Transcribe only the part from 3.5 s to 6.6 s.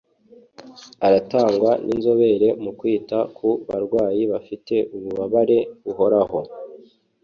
barwayi bafite ububabare buhoraho